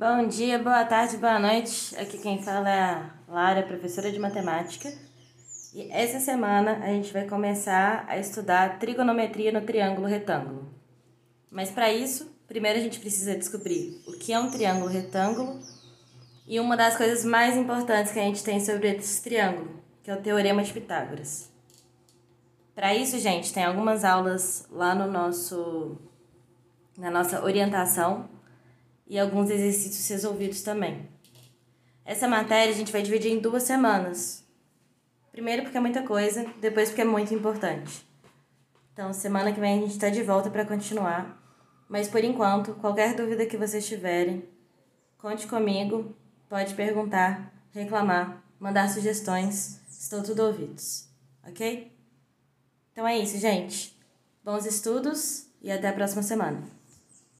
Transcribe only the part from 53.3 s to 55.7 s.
gente. Bons estudos e